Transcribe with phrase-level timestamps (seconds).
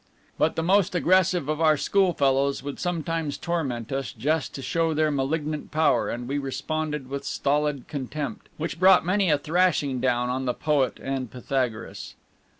[0.39, 5.11] But the most aggressive of our schoolfellows would sometimes torment us, just to show their
[5.11, 10.45] malignant power, and we responded with stolid contempt, which brought many a thrashing down on
[10.45, 12.15] the Poet and Pythagoras.